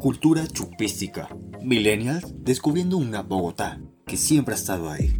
[0.00, 1.28] Cultura chupística.
[1.60, 5.12] Millennials descubriendo una Bogotá que siempre ha estado ahí.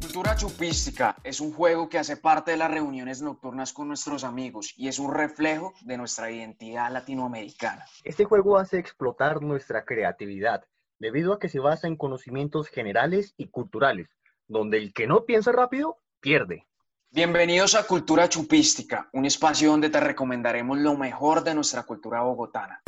[0.00, 4.72] Cultura chupística es un juego que hace parte de las reuniones nocturnas con nuestros amigos
[4.78, 7.84] y es un reflejo de nuestra identidad latinoamericana.
[8.02, 10.64] Este juego hace explotar nuestra creatividad
[10.98, 14.08] debido a que se basa en conocimientos generales y culturales,
[14.48, 16.66] donde el que no piensa rápido pierde.
[17.14, 22.82] Bienvenidos a Cultura Chupística, un espacio donde te recomendaremos lo mejor de nuestra cultura bogotana.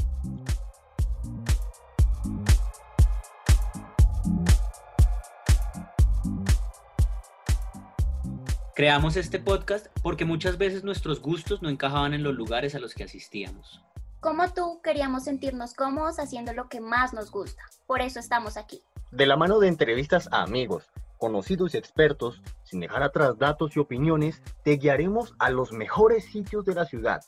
[8.74, 12.94] Creamos este podcast porque muchas veces nuestros gustos no encajaban en los lugares a los
[12.94, 13.80] que asistíamos.
[14.18, 17.62] Como tú, queríamos sentirnos cómodos haciendo lo que más nos gusta.
[17.86, 18.82] Por eso estamos aquí.
[19.12, 23.80] De la mano de entrevistas a amigos, conocidos y expertos, sin dejar atrás datos y
[23.80, 27.20] opiniones, te guiaremos a los mejores sitios de la ciudad.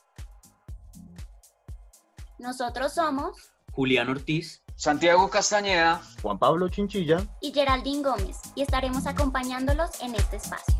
[2.38, 10.00] Nosotros somos Julián Ortiz, Santiago Castañeda, Juan Pablo Chinchilla y Geraldine Gómez y estaremos acompañándolos
[10.02, 10.76] en este espacio.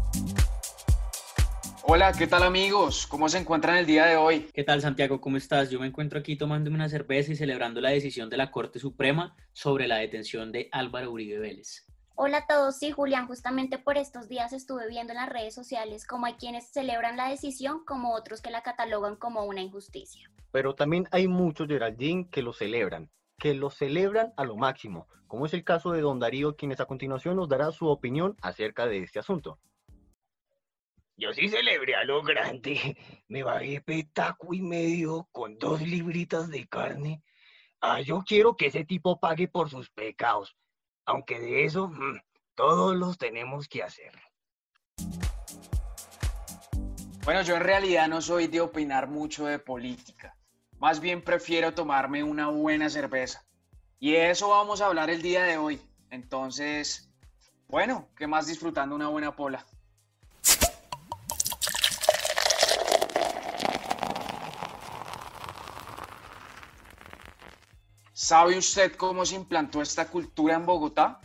[1.91, 3.07] Hola, ¿qué tal amigos?
[3.07, 4.51] ¿Cómo se encuentran el día de hoy?
[4.53, 5.21] ¿Qué tal Santiago?
[5.21, 5.71] ¿Cómo estás?
[5.71, 9.35] Yo me encuentro aquí tomándome una cerveza y celebrando la decisión de la Corte Suprema
[9.55, 11.87] sobre la detención de Álvaro Uribe Vélez.
[12.21, 16.05] Hola a todos, sí Julián, justamente por estos días estuve viendo en las redes sociales
[16.05, 20.29] como hay quienes celebran la decisión como otros que la catalogan como una injusticia.
[20.51, 23.09] Pero también hay muchos, Geraldine, que lo celebran,
[23.39, 26.87] que lo celebran a lo máximo, como es el caso de Don Darío, quienes a
[26.87, 29.61] continuación nos dará su opinión acerca de este asunto.
[31.17, 32.97] Yo sí celebré a lo grande.
[33.29, 37.23] Me bajé petaco y medio con dos libritas de carne.
[37.81, 40.57] Ah, yo quiero que ese tipo pague por sus pecados.
[41.09, 42.21] Aunque de eso mm,
[42.55, 44.13] todos los tenemos que hacer.
[47.25, 50.37] Bueno, yo en realidad no soy de opinar mucho de política.
[50.79, 53.43] Más bien prefiero tomarme una buena cerveza.
[53.99, 55.81] Y de eso vamos a hablar el día de hoy.
[56.11, 57.11] Entonces,
[57.69, 59.65] bueno, ¿qué más disfrutando una buena pola?
[68.29, 71.19] ¿Sabe usted cómo se implantó esta cultura en Bogotá?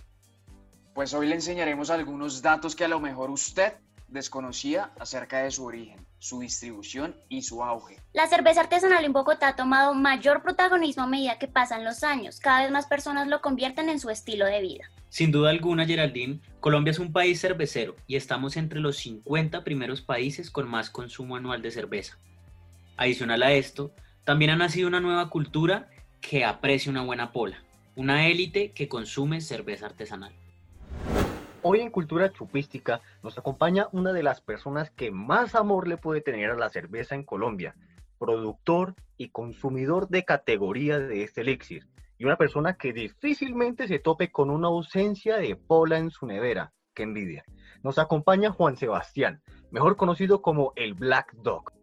[0.93, 3.73] Pues hoy le enseñaremos algunos datos que a lo mejor usted
[4.07, 7.97] desconocía acerca de su origen, su distribución y su auge.
[8.13, 12.39] La cerveza artesanal en Bogotá ha tomado mayor protagonismo a medida que pasan los años.
[12.39, 14.89] Cada vez más personas lo convierten en su estilo de vida.
[15.09, 20.01] Sin duda alguna, Geraldine, Colombia es un país cervecero y estamos entre los 50 primeros
[20.01, 22.17] países con más consumo anual de cerveza.
[22.95, 23.93] Adicional a esto,
[24.23, 25.89] también ha nacido una nueva cultura
[26.23, 27.61] que aprecia una buena pola,
[27.95, 30.33] una élite que consume cerveza artesanal.
[31.61, 36.21] Hoy en Cultura Chupística nos acompaña una de las personas que más amor le puede
[36.21, 37.75] tener a la cerveza en Colombia,
[38.19, 44.31] productor y consumidor de categoría de este elixir, y una persona que difícilmente se tope
[44.31, 46.73] con una ausencia de pola en su nevera.
[46.93, 47.43] ¡Qué envidia!
[47.83, 49.41] Nos acompaña Juan Sebastián,
[49.71, 51.73] mejor conocido como el Black Dog.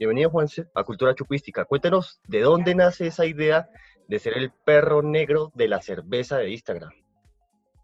[0.00, 1.66] Bienvenido, Juanse, a Cultura Chupística.
[1.66, 3.68] Cuéntanos de dónde nace esa idea
[4.08, 6.90] de ser el perro negro de la cerveza de Instagram.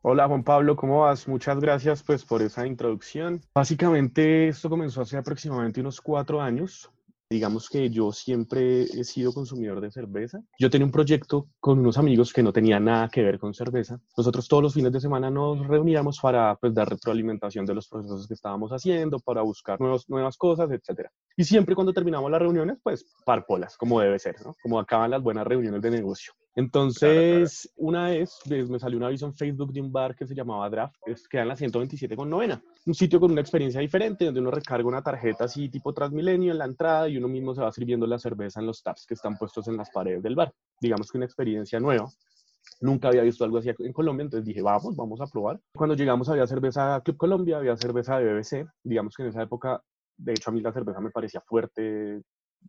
[0.01, 1.29] Hola Juan Pablo, ¿cómo vas?
[1.29, 3.43] Muchas gracias pues por esa introducción.
[3.55, 6.91] Básicamente esto comenzó hace aproximadamente unos cuatro años.
[7.29, 10.39] Digamos que yo siempre he sido consumidor de cerveza.
[10.61, 13.99] Yo tenía un proyecto con unos amigos que no tenía nada que ver con cerveza.
[14.17, 18.29] Nosotros todos los fines de semana nos reuníamos para pues, dar retroalimentación de los procesos
[18.29, 21.09] que estábamos haciendo, para buscar nuevos, nuevas cosas, etc.
[21.37, 24.55] Y siempre cuando terminamos las reuniones, pues parpolas, como debe ser, ¿no?
[24.63, 26.33] Como acaban las buenas reuniones de negocio.
[26.57, 30.71] Entonces, una vez me salió un aviso en Facebook de un bar que se llamaba
[30.71, 32.63] Draft, que queda en la 127 con novena.
[32.87, 36.59] Un sitio con una experiencia diferente, donde uno recarga una tarjeta así tipo Transmilenio en
[36.59, 39.37] la entrada y uno mismo se va sirviendo la cerveza en los taps que están
[39.37, 40.51] puestos en las paredes del bar.
[40.81, 42.09] Digamos que una experiencia nueva.
[42.81, 45.61] Nunca había visto algo así en Colombia, entonces dije, vamos, vamos a probar.
[45.75, 48.67] Cuando llegamos había cerveza Club Colombia, había cerveza de BBC.
[48.83, 49.83] Digamos que en esa época,
[50.17, 52.23] de hecho a mí la cerveza me parecía fuerte,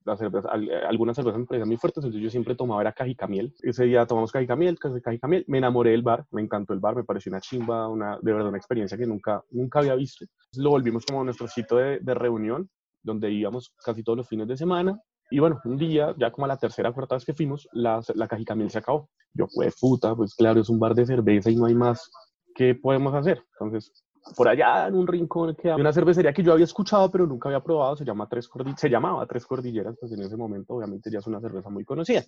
[0.05, 0.49] la cerveza,
[0.87, 3.53] algunas cervezas me parecían muy fuertes, entonces yo siempre tomaba era cajicamiel.
[3.61, 7.29] Ese día tomamos cajicamiel, cajicamiel, me enamoré del bar, me encantó el bar, me pareció
[7.29, 10.25] una chimba, una, de verdad una experiencia que nunca, nunca había visto.
[10.55, 12.69] Lo volvimos como nuestro sitio de, de reunión,
[13.03, 14.99] donde íbamos casi todos los fines de semana.
[15.29, 18.01] Y bueno, un día, ya como a la tercera o cuarta vez que fuimos, la,
[18.15, 19.09] la cajicamiel se acabó.
[19.33, 22.09] Yo, pues puta, pues claro, es un bar de cerveza y no hay más.
[22.55, 23.43] ¿Qué podemos hacer?
[23.59, 23.91] Entonces
[24.35, 27.61] por allá en un rincón que una cervecería que yo había escuchado pero nunca había
[27.61, 31.27] probado, se, llama Tres se llamaba Tres Cordilleras, pues en ese momento obviamente ya es
[31.27, 32.23] una cerveza muy conocida.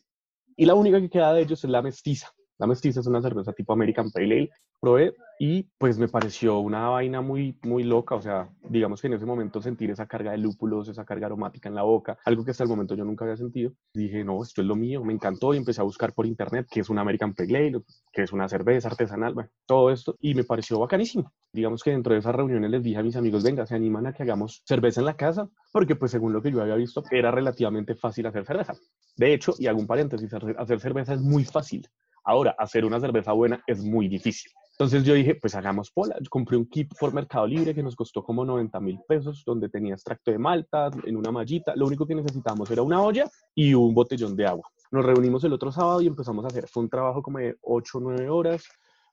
[0.56, 2.32] Y la única que queda de ellos es la mestiza.
[2.60, 4.50] La mestiza es una cerveza tipo American Pale Ale.
[4.82, 8.16] Probé y pues me pareció una vaina muy, muy loca.
[8.16, 11.70] O sea, digamos que en ese momento sentir esa carga de lúpulos, esa carga aromática
[11.70, 13.72] en la boca, algo que hasta el momento yo nunca había sentido.
[13.94, 16.82] Dije, no, esto es lo mío, me encantó y empecé a buscar por internet qué
[16.82, 20.44] es una American Pale Ale, qué es una cerveza artesanal, bueno, todo esto y me
[20.44, 21.32] pareció bacanísimo.
[21.54, 24.14] Digamos que dentro de esas reuniones les dije a mis amigos, venga, se animan a
[24.14, 27.32] que hagamos cerveza en la casa, porque pues según lo que yo había visto, era
[27.32, 28.74] relativamente fácil hacer cerveza.
[29.16, 31.88] De hecho, y hago un paréntesis, hacer cerveza es muy fácil.
[32.30, 34.52] Ahora, hacer una cerveza buena es muy difícil.
[34.74, 36.16] Entonces yo dije, pues hagamos pola.
[36.22, 39.68] Yo compré un kit por Mercado Libre que nos costó como 90 mil pesos, donde
[39.68, 41.76] tenía extracto de malta, en una mallita.
[41.76, 44.70] Lo único que necesitábamos era una olla y un botellón de agua.
[44.92, 46.68] Nos reunimos el otro sábado y empezamos a hacer.
[46.68, 48.64] Fue un trabajo como de 8 o 9 horas,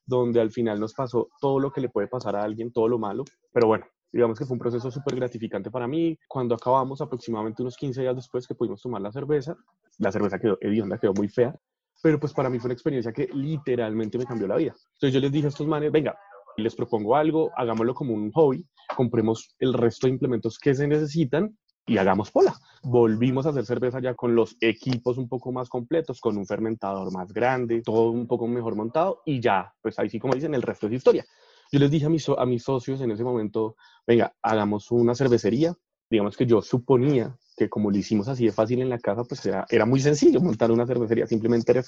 [0.04, 2.98] donde al final nos pasó todo lo que le puede pasar a alguien, todo lo
[2.98, 3.24] malo.
[3.50, 6.18] Pero bueno, digamos que fue un proceso súper gratificante para mí.
[6.28, 9.56] Cuando acabamos, aproximadamente unos 15 días después que pudimos tomar la cerveza,
[10.00, 11.58] la cerveza quedó hedionda, quedó muy fea,
[12.02, 14.74] pero pues para mí fue una experiencia que literalmente me cambió la vida.
[14.94, 16.16] Entonces yo les dije a estos manes, venga,
[16.56, 21.56] les propongo algo, hagámoslo como un hobby, compremos el resto de implementos que se necesitan
[21.86, 22.54] y hagamos pola.
[22.82, 27.12] Volvimos a hacer cerveza ya con los equipos un poco más completos, con un fermentador
[27.12, 30.62] más grande, todo un poco mejor montado y ya, pues ahí sí, como dicen, el
[30.62, 31.24] resto es historia.
[31.72, 33.76] Yo les dije a mis, a mis socios en ese momento,
[34.06, 35.74] venga, hagamos una cervecería.
[36.08, 39.44] Digamos que yo suponía que como lo hicimos así de fácil en la casa, pues
[39.46, 41.82] era, era muy sencillo montar una cervecería, simplemente era.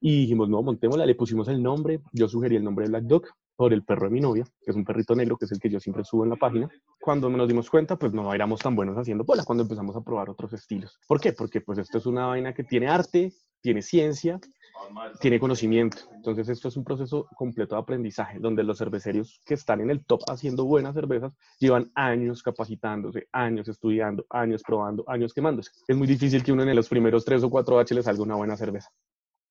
[0.00, 3.24] Y dijimos, no, montémosla, le pusimos el nombre, yo sugerí el nombre de Black Dog
[3.54, 5.70] por el perro de mi novia, que es un perrito negro, que es el que
[5.70, 6.68] yo siempre subo en la página.
[7.00, 10.30] Cuando nos dimos cuenta, pues no éramos tan buenos haciendo pola, cuando empezamos a probar
[10.30, 10.98] otros estilos.
[11.06, 11.32] ¿Por qué?
[11.32, 14.40] Porque pues esto es una vaina que tiene arte, tiene ciencia,
[15.20, 15.98] tiene conocimiento.
[16.14, 20.04] Entonces esto es un proceso completo de aprendizaje, donde los cerveceros que están en el
[20.04, 25.70] top haciendo buenas cervezas llevan años capacitándose, años estudiando, años probando, años quemándose.
[25.86, 28.34] Es muy difícil que uno en los primeros tres o cuatro H le salga una
[28.34, 28.90] buena cerveza.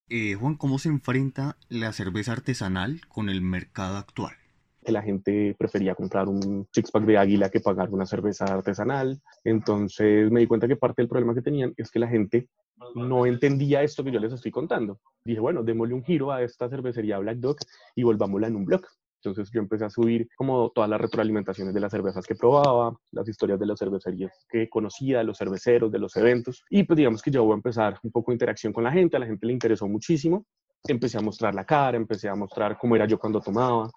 [0.09, 4.33] Eh, Juan, ¿cómo se enfrenta la cerveza artesanal con el mercado actual?
[4.83, 9.21] que la gente prefería comprar un six-pack de águila que pagar una cerveza artesanal.
[9.43, 12.49] Entonces me di cuenta que parte del problema que tenían es que la gente
[12.95, 14.99] no entendía esto que yo les estoy contando.
[15.23, 17.57] Dije, bueno, démosle un giro a esta cervecería Black Dog
[17.95, 18.81] y volvámosla en un blog.
[19.23, 23.27] Entonces yo empecé a subir como todas las retroalimentaciones de las cervezas que probaba, las
[23.27, 26.63] historias de las cervecerías que conocía, los cerveceros, de los eventos.
[26.71, 29.17] Y pues digamos que yo voy a empezar un poco de interacción con la gente,
[29.17, 30.45] a la gente le interesó muchísimo.
[30.83, 33.91] Empecé a mostrar la cara, empecé a mostrar cómo era yo cuando tomaba,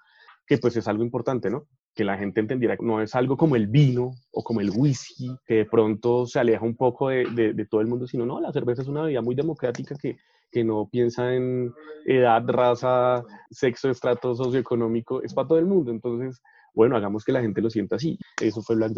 [0.47, 1.67] que pues es algo importante, ¿no?
[1.95, 5.31] Que la gente entendiera que no es algo como el vino o como el whisky,
[5.47, 7.25] que de pronto se aleja un poco de,
[7.55, 10.17] de, todo el mundo, sino no, la cerveza es una bebida muy democrática que,
[10.51, 11.73] que no piensa en
[12.05, 15.91] edad, raza, sexo, estrato socioeconómico, es para todo el mundo.
[15.91, 16.43] Entonces,
[16.75, 18.19] bueno, hagamos que la gente lo sienta así.
[18.41, 18.93] Eso fue Black.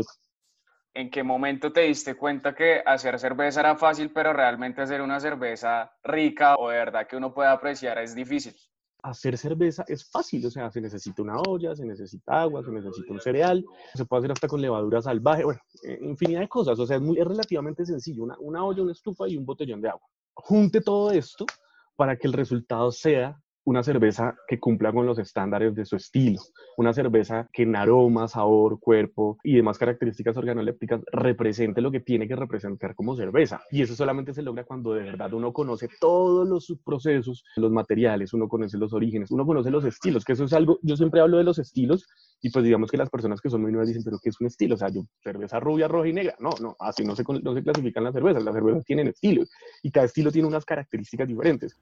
[0.94, 5.20] ¿En qué momento te diste cuenta que hacer cerveza era fácil, pero realmente hacer una
[5.20, 8.54] cerveza rica o de verdad que uno pueda apreciar es difícil?
[9.02, 13.12] Hacer cerveza es fácil, o sea, se necesita una olla, se necesita agua, se necesita
[13.12, 13.64] un cereal,
[13.94, 17.02] se puede hacer hasta con levadura salvaje, bueno, eh, infinidad de cosas, o sea, es,
[17.02, 20.06] relativamente sencillo, una, una olla, una estufa y un botellón de agua.
[20.34, 21.46] Junte todo esto
[21.94, 26.40] para que el resultado sea una cerveza que cumpla con los estándares de su estilo,
[26.76, 32.28] una cerveza que en aroma, sabor, cuerpo y demás características organolépticas represente lo que tiene
[32.28, 33.60] que representar como cerveza.
[33.72, 38.32] Y eso solamente se logra cuando de verdad uno conoce todos los procesos, los materiales,
[38.32, 41.38] uno conoce los orígenes, uno conoce los estilos, que eso es algo, yo siempre hablo
[41.38, 42.06] de los estilos
[42.40, 44.46] y pues digamos que las personas que son muy nuevas dicen, pero ¿qué es un
[44.46, 44.76] estilo?
[44.76, 46.36] O sea, yo, cerveza rubia, roja y negra.
[46.38, 49.50] No, no, así no se, no se clasifican las cervezas, las cervezas tienen estilos
[49.82, 51.76] y cada estilo tiene unas características diferentes.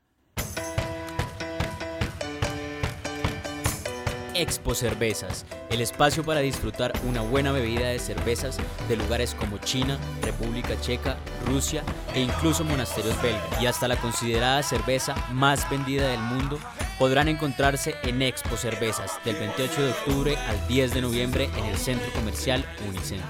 [4.34, 9.98] Expo Cervezas, el espacio para disfrutar una buena bebida de cervezas de lugares como China,
[10.22, 11.82] República Checa, Rusia
[12.14, 13.62] e incluso monasterios belgas.
[13.62, 16.58] Y hasta la considerada cerveza más vendida del mundo
[16.98, 21.76] podrán encontrarse en Expo Cervezas del 28 de octubre al 10 de noviembre en el
[21.76, 23.26] centro comercial Unicentro.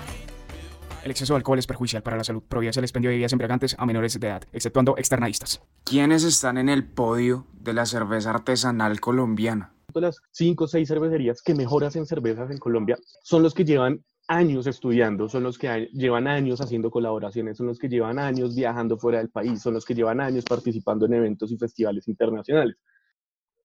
[1.05, 2.43] El exceso de alcohol es perjudicial para la salud.
[2.49, 5.61] Prohíbase el expendio de bebidas embriagantes a menores de edad, exceptuando externadistas.
[5.85, 9.74] ¿Quiénes están en el podio de la cerveza artesanal colombiana?
[10.03, 14.05] Las cinco o seis cervecerías que mejor hacen cervezas en Colombia son los que llevan
[14.29, 18.97] años estudiando, son los que llevan años haciendo colaboraciones, son los que llevan años viajando
[18.97, 22.77] fuera del país, son los que llevan años participando en eventos y festivales internacionales.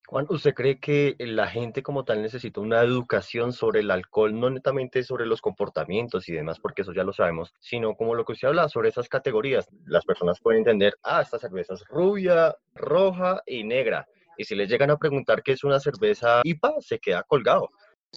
[0.07, 4.49] Juan, ¿usted cree que la gente como tal necesita una educación sobre el alcohol, no
[4.49, 8.31] netamente sobre los comportamientos y demás, porque eso ya lo sabemos, sino como lo que
[8.31, 9.69] usted habla sobre esas categorías?
[9.85, 14.07] Las personas pueden entender, ah, esta cerveza rubia, roja y negra
[14.39, 17.69] y si les llegan a preguntar qué es una cerveza IPA, se queda colgado.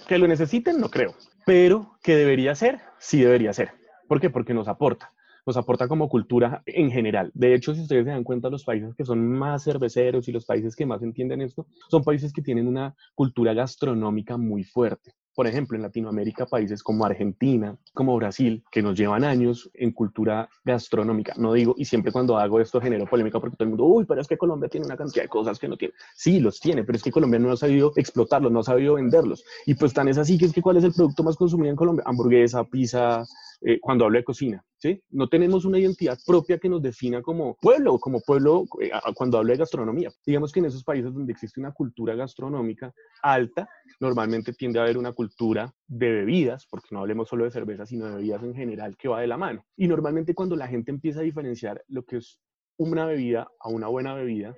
[0.06, 1.16] Que lo necesiten, no creo.
[1.44, 3.72] Pero que debería ser, sí debería ser.
[4.06, 4.30] ¿Por qué?
[4.30, 5.10] Porque nos aporta.
[5.44, 7.32] nos aporta como cultura en general.
[7.34, 10.44] De hecho, si ustedes se dan cuenta, los países que son más cerveceros y los
[10.44, 15.14] países que más entienden esto, son países que tienen una cultura gastronómica muy fuerte.
[15.34, 20.48] Por ejemplo, en Latinoamérica, países como Argentina, como Brasil, que nos llevan años en cultura
[20.64, 21.34] gastronómica.
[21.36, 24.20] No digo, y siempre cuando hago esto genero polémica porque todo el mundo, uy, pero
[24.20, 25.94] es que Colombia tiene una cantidad de cosas que no tiene.
[26.14, 29.44] Sí, los tiene, pero es que Colombia no ha sabido explotarlos, no ha sabido venderlos.
[29.66, 31.76] Y pues tan es así que es que ¿cuál es el producto más consumido en
[31.76, 32.04] Colombia?
[32.06, 33.24] Hamburguesa, pizza,
[33.64, 35.00] eh, cuando hablo de cocina, ¿sí?
[35.11, 39.52] No tenemos una identidad propia que nos defina como pueblo, como pueblo eh, cuando hablo
[39.52, 40.11] de gastronomía.
[40.26, 42.92] Digamos que en esos países donde existe una cultura gastronómica
[43.23, 43.69] alta,
[44.00, 48.07] normalmente tiende a haber una cultura de bebidas, porque no hablemos solo de cerveza, sino
[48.07, 49.64] de bebidas en general que va de la mano.
[49.76, 52.40] Y normalmente cuando la gente empieza a diferenciar lo que es
[52.78, 54.57] una bebida a una buena bebida,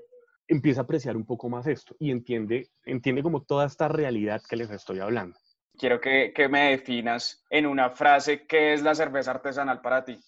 [0.49, 4.57] empieza a apreciar un poco más esto y entiende, entiende como toda esta realidad que
[4.57, 5.39] les estoy hablando.
[5.79, 10.19] Quiero que, que me definas en una frase qué es la cerveza artesanal para ti.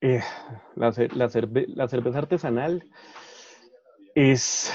[0.00, 0.20] Eh,
[0.74, 1.30] la, la,
[1.68, 2.84] la cerveza artesanal
[4.14, 4.72] es...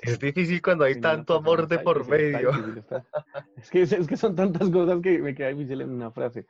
[0.00, 2.52] Es difícil cuando hay tanto amor de por medio.
[3.56, 6.46] Es que, es que son tantas cosas que me queda difícil en una frase.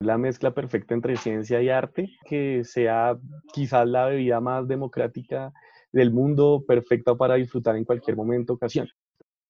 [0.00, 3.18] La mezcla perfecta entre ciencia y arte, que sea
[3.52, 5.52] quizás la bebida más democrática
[5.92, 8.88] del mundo, perfecta para disfrutar en cualquier momento, ocasión.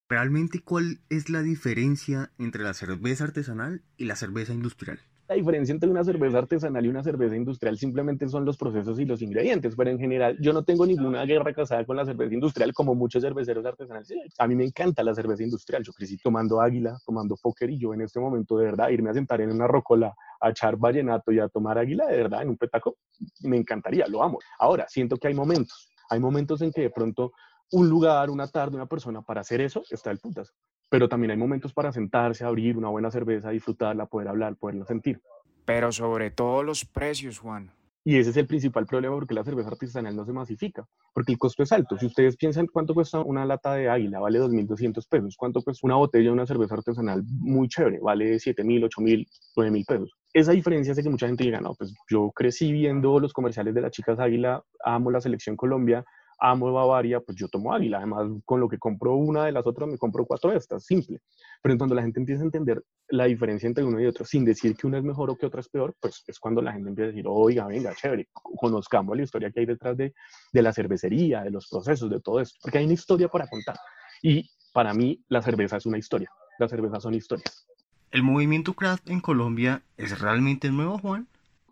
[0.08, 5.00] ¿Realmente cuál es la diferencia entre la cerveza artesanal y la cerveza industrial?
[5.28, 9.04] La diferencia entre una cerveza artesanal y una cerveza industrial simplemente son los procesos y
[9.04, 12.72] los ingredientes, pero en general yo no tengo ninguna guerra casada con la cerveza industrial
[12.72, 14.08] como muchos cerveceros artesanales.
[14.38, 17.92] A mí me encanta la cerveza industrial, yo crecí tomando águila, tomando póker y yo
[17.92, 21.40] en este momento de verdad irme a sentar en una rocola a echar vallenato y
[21.40, 22.98] a tomar águila de verdad en un petaco,
[23.40, 24.38] me encantaría, lo amo.
[24.60, 27.32] Ahora, siento que hay momentos, hay momentos en que de pronto
[27.72, 30.52] un lugar, una tarde, una persona para hacer eso, está el putas.
[30.88, 35.20] Pero también hay momentos para sentarse, abrir una buena cerveza, disfrutarla, poder hablar, poderla sentir.
[35.64, 37.72] Pero sobre todo los precios, Juan.
[38.04, 41.38] Y ese es el principal problema porque la cerveza artesanal no se masifica, porque el
[41.38, 41.98] costo es alto.
[41.98, 45.34] Si ustedes piensan cuánto cuesta una lata de águila, vale 2.200 pesos.
[45.36, 47.98] ¿Cuánto cuesta una botella de una cerveza artesanal muy chévere?
[48.00, 50.12] Vale 7.000, 8.000, 9.000 pesos.
[50.32, 53.80] Esa diferencia hace que mucha gente diga, no, pues yo crecí viendo los comerciales de
[53.80, 56.04] las chicas águila, amo la selección Colombia,
[56.38, 57.98] amo Bavaria, pues yo tomo Águila.
[57.98, 61.20] Además, con lo que compro una de las otras, me compro cuatro de estas, simple.
[61.62, 64.76] Pero cuando la gente empieza a entender la diferencia entre uno y otro, sin decir
[64.76, 67.08] que uno es mejor o que otro es peor, pues es cuando la gente empieza
[67.08, 70.14] a decir, oiga, venga, chévere, conozcamos la historia que hay detrás de,
[70.52, 72.56] de la cervecería, de los procesos, de todo esto.
[72.62, 73.76] Porque hay una historia para contar.
[74.22, 76.30] Y para mí, la cerveza es una historia.
[76.58, 77.66] Las cervezas son historias.
[78.10, 81.26] ¿El movimiento craft en Colombia es realmente nuevo, Juan?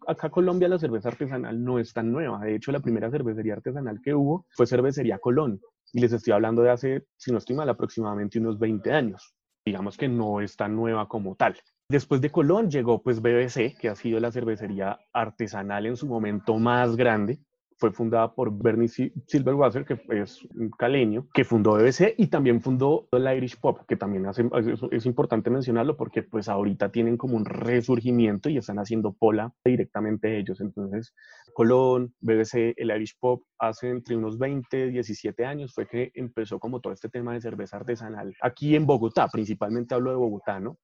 [0.06, 2.40] Acá Colombia la cerveza artesanal no es tan nueva.
[2.44, 5.60] De hecho, la primera cervecería artesanal que hubo fue Cervecería Colón.
[5.92, 9.34] Y les estoy hablando de hace, si no estoy mal, aproximadamente unos 20 años.
[9.64, 11.56] Digamos que no es tan nueva como tal.
[11.88, 16.58] Después de Colón llegó pues BBC, que ha sido la cervecería artesanal en su momento
[16.58, 17.40] más grande
[17.84, 23.08] fue fundada por Bernie Silverwasser, que es un caleño, que fundó BBC y también fundó
[23.12, 24.48] el Irish Pop, que también hace,
[24.90, 30.38] es, importante mencionarlo porque pues ahorita tienen como un resurgimiento y están haciendo pola directamente
[30.38, 30.62] ellos.
[30.62, 31.14] Entonces,
[31.52, 36.80] Colón, BBC, el Irish Pop, hace entre unos 20, 17 años fue que empezó como
[36.80, 40.78] todo este tema de cerveza artesanal aquí en Bogotá, principalmente hablo de Bogotá, ¿no?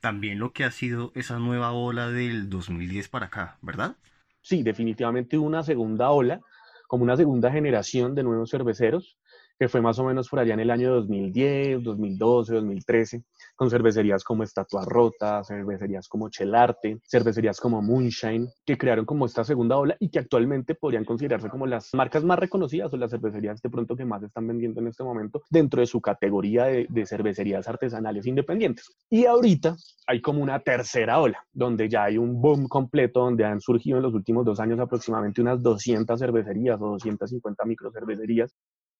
[0.00, 3.96] También lo que ha sido esa nueva ola del 2010 para acá, ¿verdad?
[4.42, 6.40] Sí, definitivamente una segunda ola,
[6.86, 9.16] como una segunda generación de nuevos cerveceros,
[9.58, 13.22] que fue más o menos por allá en el año 2010, 2012, 2013,
[13.54, 19.44] con cervecerías como Estatua Rota, cervecerías como Chelarte, cervecerías como Moonshine, que crearon como esta
[19.44, 23.60] segunda ola y que actualmente podrían considerarse como las marcas más reconocidas o las cervecerías
[23.60, 27.06] de pronto que más están vendiendo en este momento dentro de su categoría de, de
[27.06, 28.90] cervecerías artesanales independientes.
[29.10, 33.60] Y ahorita hay como una tercera ola, donde ya hay un boom completo, donde han
[33.60, 38.54] surgido en los últimos dos años aproximadamente unas 200 cervecerías o 250 microcervecerías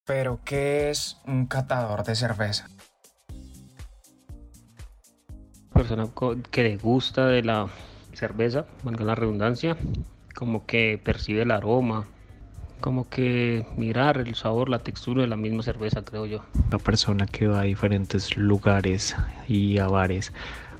[0.04, 2.66] pero, ¿qué es un catador de cerveza?
[5.82, 6.08] Persona
[6.52, 7.66] que le gusta de la
[8.12, 9.76] cerveza, valga la redundancia,
[10.32, 12.06] como que percibe el aroma,
[12.80, 16.44] como que mirar el sabor, la textura de la misma cerveza, creo yo.
[16.70, 19.16] La persona que va a diferentes lugares
[19.48, 20.32] y a bares,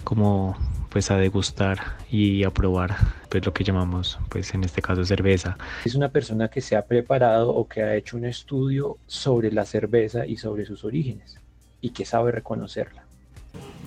[0.05, 0.57] como
[0.89, 1.79] pues a degustar
[2.09, 2.95] y a probar
[3.29, 5.59] pues lo que llamamos pues en este caso cerveza.
[5.85, 9.65] Es una persona que se ha preparado o que ha hecho un estudio sobre la
[9.65, 11.41] cerveza y sobre sus orígenes
[11.81, 13.03] y que sabe reconocerla.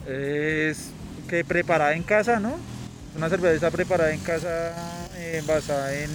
[0.07, 0.91] Es
[1.25, 2.55] que preparada en casa, ¿no?
[3.15, 4.73] Una cerveza preparada en casa
[5.17, 6.09] eh, basada en...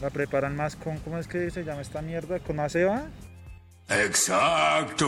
[0.00, 2.40] La preparan más con, ¿cómo es que se llama esta mierda?
[2.40, 3.04] ¿Con aceba?
[3.88, 5.06] Exacto.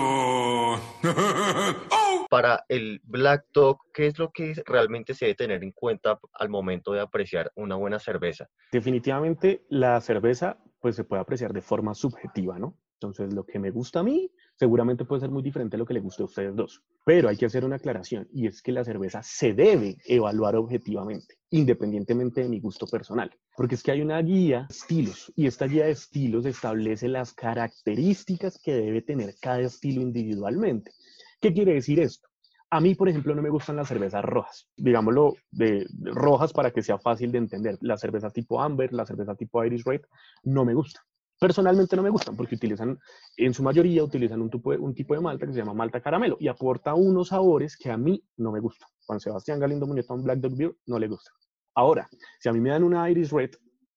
[2.30, 6.49] Para el Black Dog, ¿qué es lo que realmente se debe tener en cuenta al
[6.49, 8.49] momento de apreciar una buena cerveza?
[8.73, 12.76] Definitivamente la cerveza pues se puede apreciar de forma subjetiva, ¿no?
[13.00, 15.94] Entonces lo que me gusta a mí seguramente puede ser muy diferente a lo que
[15.94, 16.82] le guste a ustedes dos.
[17.04, 21.38] Pero hay que hacer una aclaración y es que la cerveza se debe evaluar objetivamente,
[21.50, 23.30] independientemente de mi gusto personal.
[23.56, 27.32] Porque es que hay una guía de estilos y esta guía de estilos establece las
[27.32, 30.92] características que debe tener cada estilo individualmente.
[31.40, 32.28] ¿Qué quiere decir esto?
[32.70, 36.73] A mí, por ejemplo, no me gustan las cervezas rojas, digámoslo, de, de, rojas para
[36.73, 37.78] que sea fácil de entender.
[37.82, 40.00] La cerveza tipo Amber, la cerveza tipo Irish Red,
[40.42, 41.04] no me gustan.
[41.44, 42.98] Personalmente no me gustan porque utilizan,
[43.36, 46.00] en su mayoría, utilizan un tipo, de, un tipo de malta que se llama malta
[46.00, 48.88] caramelo y aporta unos sabores que a mí no me gustan.
[49.04, 51.32] Juan Sebastián Galindo Muñetón Black Dog Beer no le gusta.
[51.74, 52.08] Ahora,
[52.40, 53.50] si a mí me dan una Irish Red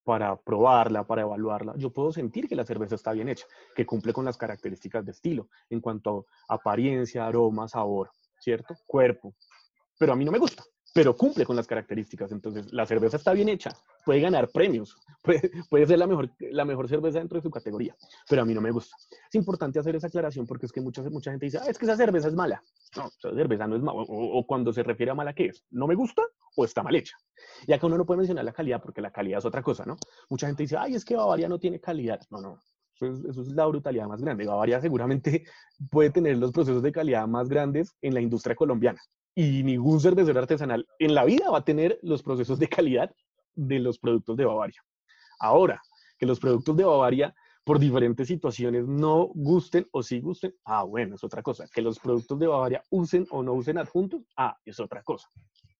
[0.03, 4.11] para probarla, para evaluarla, yo puedo sentir que la cerveza está bien hecha, que cumple
[4.11, 8.11] con las características de estilo en cuanto a apariencia, aroma, sabor,
[8.41, 8.75] ¿cierto?
[8.85, 9.35] Cuerpo.
[9.97, 10.65] Pero a mí no me gusta
[10.97, 12.31] pero cumple con las características.
[12.31, 13.69] Entonces, la cerveza está bien hecha,
[14.03, 17.95] puede ganar premios, puede, puede, ser la mejor, la mejor cerveza dentro de su categoría,
[18.27, 18.97] pero a mí no me gusta.
[19.29, 21.85] Es importante hacer esa aclaración porque es que mucha, mucha gente dice, ah, es que
[21.85, 22.63] esa cerveza es mala.
[22.95, 23.99] No, esa cerveza no es mala.
[24.07, 25.63] O, cuando se refiere a mala, ¿qué es?
[25.69, 26.23] ¿No me gusta
[26.55, 27.15] o está mal hecha?
[27.67, 29.97] Y acá uno no puede mencionar la calidad porque la calidad es otra cosa, ¿no?
[30.31, 32.21] Mucha gente dice, ay, es que Bavaria no tiene calidad.
[32.31, 32.59] No, no,
[32.95, 34.47] eso es, eso es, la brutalidad más grande.
[34.47, 35.45] Bavaria seguramente
[35.91, 38.99] puede tener los procesos de calidad más grandes en la industria colombiana
[39.37, 43.11] y ningún cervecero artesanal en la vida va a tener los procesos de calidad
[43.53, 44.83] de los productos de Bavaria.
[45.39, 45.79] Ahora,
[46.17, 51.15] que los productos de Bavaria por diferentes situaciones no gusten o sí gusten, ah, bueno,
[51.15, 51.65] es otra cosa.
[51.71, 55.29] Que los productos de Bavaria usen o no usen adjuntos, ah, es otra cosa.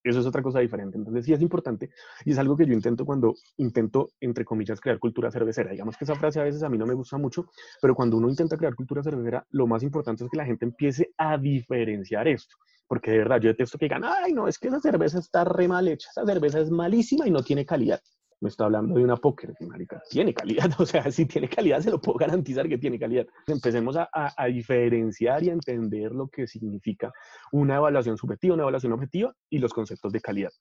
[0.04, 1.00] Eso es otra cosa diferente.
[1.00, 1.90] Entonces sí es importante
[2.26, 5.72] y es algo que yo intento cuando intento, entre comillas, crear cultura cervecera.
[5.72, 7.48] Digamos que esa frase a veces a mí no me gusta mucho,
[7.82, 11.10] pero cuando uno intenta crear cultura cervecera, lo más importante es que la gente empiece
[11.18, 12.56] a diferenciar esto.
[12.88, 15.68] Porque de verdad yo detesto que digan, ay, no, es que esa cerveza está re
[15.68, 18.02] mal hecha, esa cerveza es malísima y no tiene calidad.
[18.40, 21.90] No está hablando de una póker, marica, tiene calidad, o sea, si tiene calidad se
[21.90, 23.26] lo puedo garantizar que tiene calidad.
[23.48, 27.12] Empecemos a, a, a, diferenciar y a entender lo que significa
[27.52, 30.52] una evaluación subjetiva, una evaluación objetiva y los conceptos de calidad.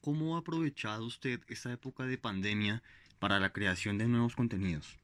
[0.00, 2.82] ¿Cómo ha aprovechado usted esta época de pandemia
[3.20, 4.98] para la creación de nuevos contenidos?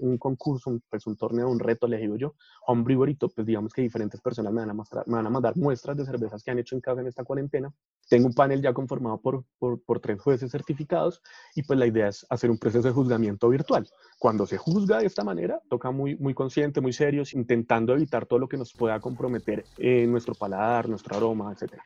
[0.00, 2.34] Un concurso, un, pues un torneo, un reto, le digo yo,
[2.66, 5.96] homebrewery, pues digamos que diferentes personas me van, a mostrar, me van a mandar muestras
[5.96, 7.72] de cervezas que han hecho en casa en esta cuarentena.
[8.08, 11.22] Tengo un panel ya conformado por, por, tres jueces certificados
[11.54, 13.88] y pues la idea es hacer un proceso de juzgamiento virtual.
[14.18, 18.38] Cuando se juzga de esta manera, toca muy, muy consciente, muy serio, intentando evitar todo
[18.38, 21.82] lo que nos pueda comprometer en nuestro paladar, nuestro aroma, etcétera.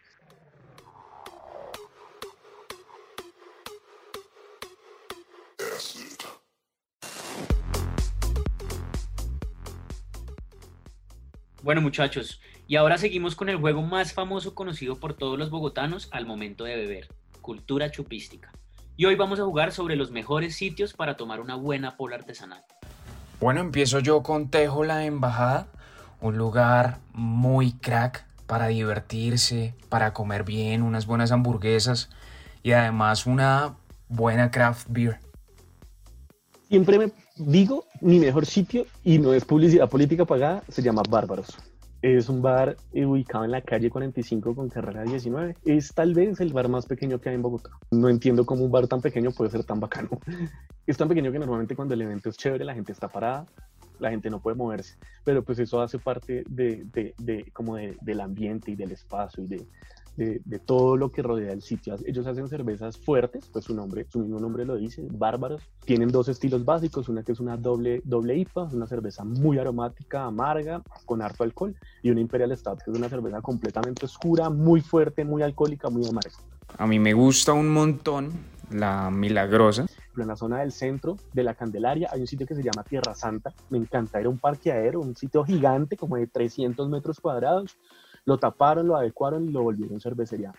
[11.67, 16.09] Bueno muchachos, y ahora seguimos con el juego más famoso conocido por todos los bogotanos
[16.13, 17.09] al momento de beber,
[17.41, 18.53] cultura chupística.
[18.97, 22.63] Y hoy vamos a jugar sobre los mejores sitios para tomar una buena pola artesanal.
[23.41, 25.67] Bueno, empiezo yo con Tejo la Embajada,
[26.21, 32.11] un lugar muy crack para divertirse, para comer bien, unas buenas hamburguesas
[32.63, 33.75] y además una
[34.09, 35.19] buena craft beer.
[36.69, 41.57] Siempre me digo, mi mejor sitio, y no es publicidad política pagada, se llama Bárbaros.
[42.03, 45.57] Es un bar ubicado en la calle 45 con carrera 19.
[45.65, 47.71] Es tal vez el bar más pequeño que hay en Bogotá.
[47.93, 50.09] No entiendo cómo un bar tan pequeño puede ser tan bacano.
[50.87, 53.45] Es tan pequeño que normalmente cuando el evento es chévere, la gente está parada,
[53.99, 54.95] la gente no puede moverse.
[55.25, 59.43] Pero pues eso hace parte de, de, de como de, del ambiente y del espacio
[59.43, 59.67] y de,
[60.17, 61.97] de, de, todo lo que rodea el sitio.
[62.07, 65.63] Ellos hacen cervezas fuertes, pues su nombre, su mismo nombre lo dice, bárbaros.
[65.85, 70.25] Tienen dos estilos básicos, una que es una doble, doble IPA, una cerveza muy aromática,
[70.25, 74.81] amarga, con harto alcohol, y una Imperial Stout, que es una cerveza completamente oscura, muy
[74.81, 76.33] fuerte, muy alcohólica, muy amarga.
[76.79, 78.33] A mí me gusta un montón
[78.71, 79.87] la Milagrosa.
[80.17, 83.15] En la zona del centro de la Candelaria hay un sitio que se llama Tierra
[83.15, 83.53] Santa.
[83.71, 87.77] Me encanta, era un parqueadero, un sitio gigante, como de 300 metros cuadrados
[88.27, 90.53] lo taparon, lo adecuaron y lo volvieron cervecería.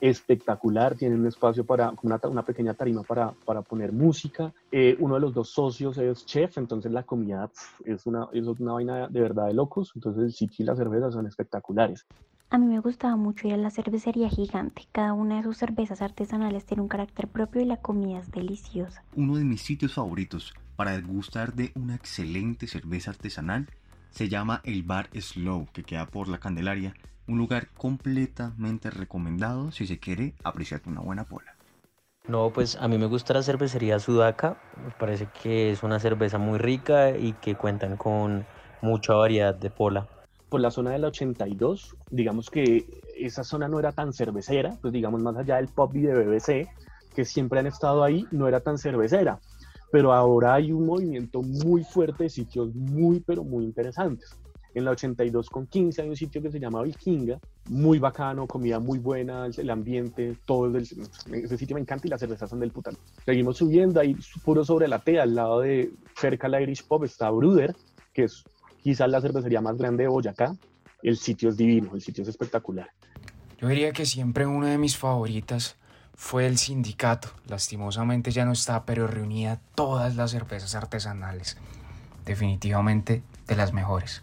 [0.00, 4.52] Espectacular, tienen un espacio para una, una pequeña tarima para, para poner música.
[4.70, 8.46] Eh, uno de los dos socios es chef, entonces la comida pff, es, una, es
[8.46, 9.92] una vaina de verdad de locos.
[9.94, 12.04] Entonces el sitio y la cerveza son espectaculares.
[12.50, 14.86] A mí me gustaba mucho ir a la cervecería gigante.
[14.92, 19.04] Cada una de sus cervezas artesanales tiene un carácter propio y la comida es deliciosa.
[19.16, 23.68] Uno de mis sitios favoritos para degustar de una excelente cerveza artesanal
[24.12, 26.94] se llama el Bar Slow, que queda por la Candelaria,
[27.26, 31.54] un lugar completamente recomendado si se quiere apreciar una buena pola.
[32.28, 36.38] No, pues a mí me gusta la cervecería Sudaca, me parece que es una cerveza
[36.38, 38.46] muy rica y que cuentan con
[38.80, 40.06] mucha variedad de pola.
[40.48, 45.20] Por la zona del 82, digamos que esa zona no era tan cervecera, pues digamos
[45.20, 46.68] más allá del pop y de BBC,
[47.14, 49.40] que siempre han estado ahí, no era tan cervecera.
[49.92, 54.34] Pero ahora hay un movimiento muy fuerte de sitios muy, pero muy interesantes.
[54.74, 58.78] En la 82 con 15 hay un sitio que se llama Vikinga, muy bacano, comida
[58.78, 62.70] muy buena, el ambiente, todo el, ese sitio me encanta y las cervezas son del
[62.70, 62.96] putal.
[63.26, 67.28] Seguimos subiendo, ahí puro sobre la T, al lado de cerca la Irish Pop está
[67.30, 67.76] Bruder,
[68.14, 68.44] que es
[68.82, 70.56] quizás la cervecería más grande de Boyacá.
[71.02, 72.88] El sitio es divino, el sitio es espectacular.
[73.58, 75.76] Yo diría que siempre una de mis favoritas
[76.14, 77.28] fue el sindicato.
[77.46, 81.56] Lastimosamente ya no está, pero reunía todas las cervezas artesanales.
[82.24, 84.22] Definitivamente de las mejores.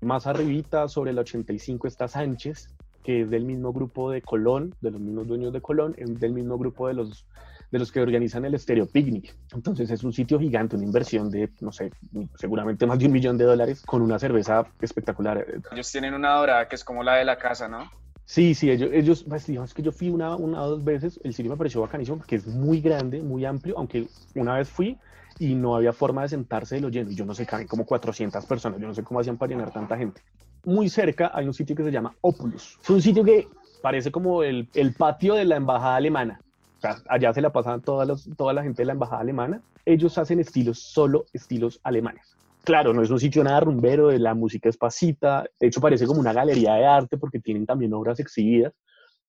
[0.00, 2.68] Más arribita, sobre el 85, está Sánchez,
[3.02, 6.32] que es del mismo grupo de Colón, de los mismos dueños de Colón, es del
[6.32, 7.26] mismo grupo de los,
[7.70, 9.34] de los que organizan el Stereo Picnic.
[9.52, 11.92] Entonces es un sitio gigante, una inversión de, no sé,
[12.36, 15.46] seguramente más de un millón de dólares, con una cerveza espectacular.
[15.72, 17.90] Ellos tienen una dorada que es como la de la casa, ¿no?
[18.26, 21.32] Sí, sí, ellos, ellos pues, digamos que yo fui una, una o dos veces, el
[21.32, 24.98] sitio me pareció bacanísimo porque es muy grande, muy amplio, aunque una vez fui
[25.38, 28.44] y no había forma de sentarse de lo lleno, yo no sé, caben como 400
[28.44, 30.22] personas, yo no sé cómo hacían para llenar tanta gente.
[30.64, 33.46] Muy cerca hay un sitio que se llama Opulus, es un sitio que
[33.80, 36.40] parece como el, el patio de la embajada alemana,
[36.78, 39.62] o sea, allá se la pasan toda, los, toda la gente de la embajada alemana,
[39.84, 42.35] ellos hacen estilos, solo estilos alemanes
[42.66, 46.20] claro, no es un sitio nada rumbero, la música es pasita, de hecho parece como
[46.20, 48.74] una galería de arte porque tienen también obras exhibidas,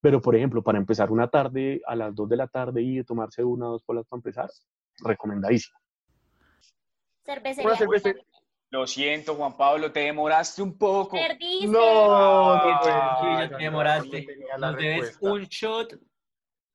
[0.02, 3.43] pero por ejemplo, para empezar una tarde a las 2 de la tarde y tomarse
[3.43, 4.50] una o dos polas para empezar,
[5.04, 5.78] recomendadísimo.
[7.23, 8.15] Cervecería.
[8.69, 11.15] Lo siento, Juan Pablo, te demoraste un poco.
[11.15, 11.67] Perdiste.
[11.67, 14.28] No, no, te demoraste.
[14.60, 15.97] Nos debes un shot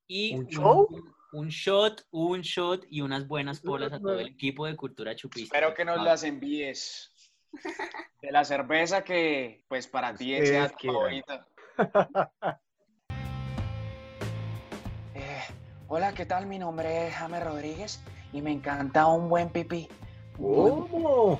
[0.07, 0.89] y ¿Un show?
[0.91, 5.57] un shot, un shot y unas buenas polas a todo el equipo de Cultura Chupista.
[5.57, 7.13] Espero que nos las envíes.
[8.21, 11.47] De la cerveza que, pues, para ti sea tu favorita.
[15.15, 15.43] Eh,
[15.89, 16.47] hola, ¿qué tal?
[16.47, 18.01] Mi nombre es James Rodríguez
[18.33, 19.89] y me encanta un buen pipí.
[20.39, 21.39] ¿Cómo?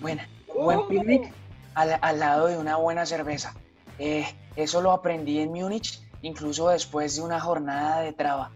[0.00, 0.22] Bueno,
[0.54, 1.32] buen picnic
[1.74, 3.54] al, al lado de una buena cerveza.
[3.98, 4.24] Eh,
[4.54, 8.52] eso lo aprendí en Múnich, incluso después de una jornada de traba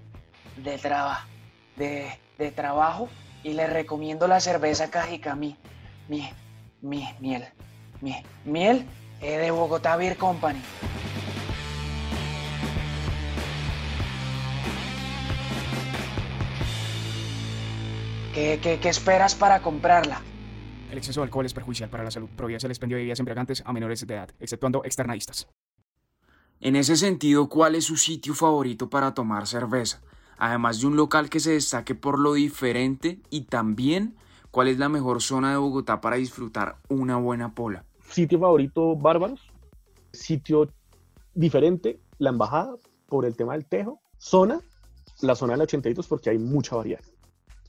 [0.63, 1.27] de, traba,
[1.77, 3.09] de, de trabajo
[3.43, 5.57] y les recomiendo la cerveza Cajica, mi,
[6.09, 6.29] mi,
[6.81, 7.45] mi miel,
[8.01, 8.87] mi, miel
[9.21, 10.61] de Bogotá Beer Company.
[18.35, 20.23] ¿Qué, qué, qué esperas para comprarla?
[20.91, 22.29] El exceso de alcohol es perjudicial para la salud.
[22.37, 25.49] Prohíbase el expendio de bebidas embriagantes a menores de edad, exceptuando externadistas.
[26.61, 30.01] En ese sentido, ¿cuál es su sitio favorito para tomar cerveza?
[30.39, 34.17] Además de un local que se destaque por lo diferente y también
[34.51, 37.85] cuál es la mejor zona de Bogotá para disfrutar una buena pola.
[38.09, 39.41] Sitio favorito, Bárbaros.
[40.13, 40.69] Sitio
[41.35, 44.01] diferente, la embajada, por el tema del tejo.
[44.19, 44.61] Zona,
[45.21, 47.01] la zona del 82, porque hay mucha variedad.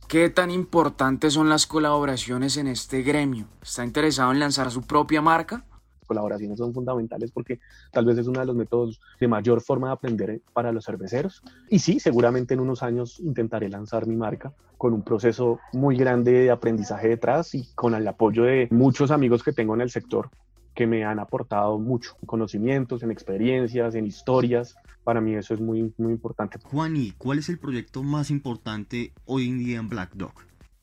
[0.07, 3.47] ¿Qué tan importantes son las colaboraciones en este gremio?
[3.61, 5.65] ¿Está interesado en lanzar su propia marca?
[6.05, 7.59] Colaboraciones son fundamentales porque
[7.91, 11.41] tal vez es uno de los métodos de mayor forma de aprender para los cerveceros.
[11.69, 16.31] Y sí, seguramente en unos años intentaré lanzar mi marca con un proceso muy grande
[16.31, 20.29] de aprendizaje detrás y con el apoyo de muchos amigos que tengo en el sector
[20.75, 24.75] que me han aportado mucho en conocimientos, en experiencias, en historias.
[25.03, 26.57] Para mí eso es muy, muy importante.
[26.63, 30.33] Juan, ¿y cuál es el proyecto más importante hoy en día en Black Dog?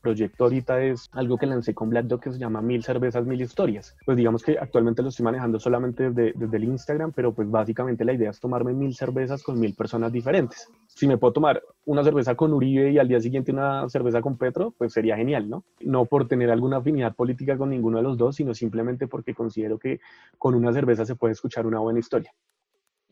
[0.01, 3.41] Proyecto ahorita es algo que lancé con Black Dog que se llama Mil Cervezas, Mil
[3.41, 3.95] Historias.
[4.05, 8.03] Pues digamos que actualmente lo estoy manejando solamente desde, desde el Instagram, pero pues básicamente
[8.03, 10.67] la idea es tomarme mil cervezas con mil personas diferentes.
[10.87, 14.37] Si me puedo tomar una cerveza con Uribe y al día siguiente una cerveza con
[14.37, 15.63] Petro, pues sería genial, ¿no?
[15.79, 19.77] No por tener alguna afinidad política con ninguno de los dos, sino simplemente porque considero
[19.77, 19.99] que
[20.37, 22.33] con una cerveza se puede escuchar una buena historia.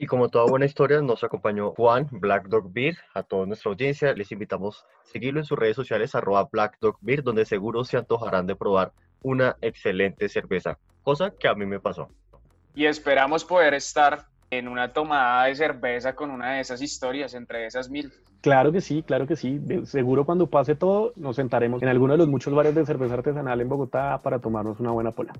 [0.01, 2.97] Y como toda buena historia, nos acompañó Juan, Black Dog Beer.
[3.13, 6.95] A toda nuestra audiencia les invitamos a seguirlo en sus redes sociales, arroba Black Dog
[7.01, 11.81] Beer, donde seguro se antojarán de probar una excelente cerveza, cosa que a mí me
[11.81, 12.07] pasó.
[12.73, 17.65] Y esperamos poder estar en una tomada de cerveza con una de esas historias, entre
[17.65, 18.13] esas mil.
[18.39, 19.59] Claro que sí, claro que sí.
[19.59, 23.15] De- seguro cuando pase todo nos sentaremos en alguno de los muchos bares de cerveza
[23.15, 25.33] artesanal en Bogotá para tomarnos una buena pola.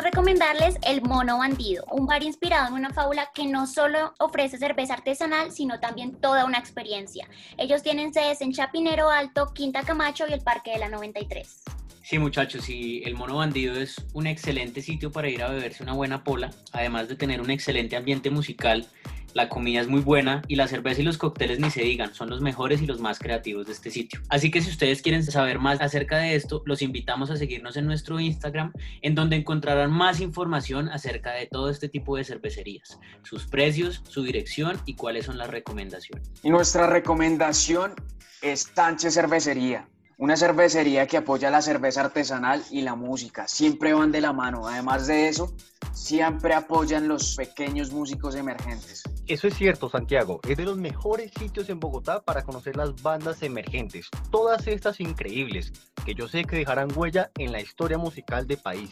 [0.00, 4.94] Recomendarles El Mono Bandido, un bar inspirado en una fábula que no solo ofrece cerveza
[4.94, 7.28] artesanal, sino también toda una experiencia.
[7.56, 11.62] Ellos tienen sedes en Chapinero Alto, Quinta Camacho y el Parque de la 93.
[12.02, 15.94] Sí, muchachos, y el Mono Bandido es un excelente sitio para ir a beberse una
[15.94, 18.86] buena pola, además de tener un excelente ambiente musical
[19.34, 22.30] La comida es muy buena y la cerveza y los cócteles ni se digan, son
[22.30, 24.20] los mejores y los más creativos de este sitio.
[24.28, 27.86] Así que si ustedes quieren saber más acerca de esto, los invitamos a seguirnos en
[27.86, 33.46] nuestro Instagram, en donde encontrarán más información acerca de todo este tipo de cervecerías, sus
[33.46, 36.30] precios, su dirección y cuáles son las recomendaciones.
[36.44, 37.94] Nuestra recomendación
[38.40, 39.88] es Sánchez Cervecería.
[40.16, 43.48] Una cervecería que apoya la cerveza artesanal y la música.
[43.48, 44.68] Siempre van de la mano.
[44.68, 45.52] Además de eso,
[45.92, 49.02] siempre apoyan los pequeños músicos emergentes.
[49.26, 50.40] Eso es cierto, Santiago.
[50.48, 54.08] Es de los mejores sitios en Bogotá para conocer las bandas emergentes.
[54.30, 55.72] Todas estas increíbles,
[56.04, 58.90] que yo sé que dejarán huella en la historia musical del país.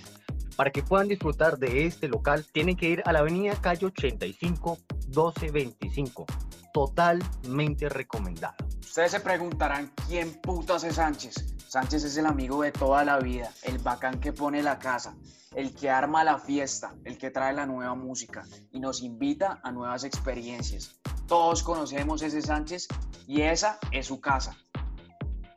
[0.57, 4.79] Para que puedan disfrutar de este local, tienen que ir a la avenida Calle 85
[5.07, 6.27] 1225.
[6.73, 8.55] Totalmente recomendado.
[8.81, 11.57] Ustedes se preguntarán quién putas es Sánchez.
[11.69, 15.17] Sánchez es el amigo de toda la vida, el bacán que pone la casa,
[15.55, 19.73] el que arma la fiesta, el que trae la nueva música y nos invita a
[19.73, 21.01] nuevas experiencias.
[21.27, 22.89] Todos conocemos ese Sánchez
[23.27, 24.57] y esa es su casa.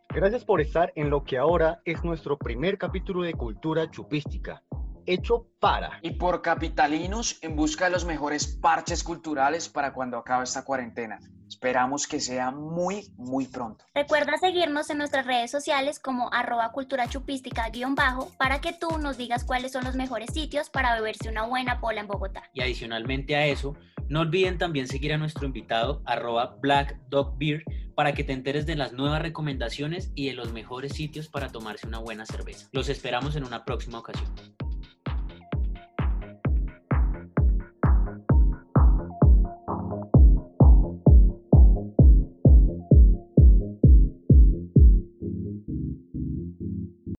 [0.10, 4.63] Gracias por estar en lo que ahora es nuestro primer capítulo de Cultura Chupística,
[5.06, 10.44] hecho para y por capitalinos en busca de los mejores parches culturales para cuando acabe
[10.44, 11.20] esta cuarentena.
[11.48, 13.86] Esperamos que sea muy, muy pronto.
[13.94, 19.18] Recuerda seguirnos en nuestras redes sociales como arroba cultura chupística bajo para que tú nos
[19.18, 22.44] digas cuáles son los mejores sitios para beberse una buena pola en Bogotá.
[22.54, 23.76] Y adicionalmente a eso,
[24.08, 27.63] no olviden también seguir a nuestro invitado arroba Black Dog Beer
[27.96, 31.88] para que te enteres de las nuevas recomendaciones y de los mejores sitios para tomarse
[31.88, 32.68] una buena cerveza.
[32.72, 34.32] Los esperamos en una próxima ocasión.